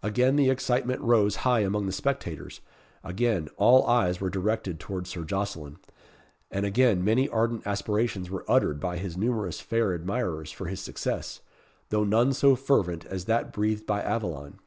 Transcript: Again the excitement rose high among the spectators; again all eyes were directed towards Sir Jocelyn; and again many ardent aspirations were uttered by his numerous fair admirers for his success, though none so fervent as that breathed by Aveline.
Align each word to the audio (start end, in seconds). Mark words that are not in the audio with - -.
Again 0.00 0.36
the 0.36 0.48
excitement 0.48 1.00
rose 1.00 1.34
high 1.42 1.58
among 1.62 1.86
the 1.86 1.92
spectators; 1.92 2.60
again 3.02 3.48
all 3.56 3.84
eyes 3.88 4.20
were 4.20 4.30
directed 4.30 4.78
towards 4.78 5.10
Sir 5.10 5.24
Jocelyn; 5.24 5.78
and 6.52 6.64
again 6.64 7.02
many 7.02 7.28
ardent 7.28 7.66
aspirations 7.66 8.30
were 8.30 8.44
uttered 8.46 8.78
by 8.78 8.96
his 8.96 9.16
numerous 9.16 9.58
fair 9.58 9.92
admirers 9.92 10.52
for 10.52 10.66
his 10.66 10.78
success, 10.80 11.40
though 11.88 12.04
none 12.04 12.32
so 12.32 12.54
fervent 12.54 13.06
as 13.06 13.24
that 13.24 13.52
breathed 13.52 13.86
by 13.86 14.02
Aveline. 14.02 14.60